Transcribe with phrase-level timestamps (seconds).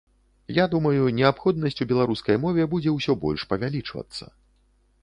[0.57, 4.35] Я думаю, неабходнасць у беларускай мове будзе ўсё больш павялічвацца.